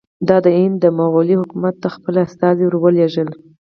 ده 0.27 0.37
د 0.45 0.47
هند 0.59 0.81
مغولي 0.99 1.35
حکومت 1.41 1.75
ته 1.81 1.87
خپل 1.95 2.15
استازي 2.25 2.63
ور 2.65 2.75
ولېږل. 2.83 3.29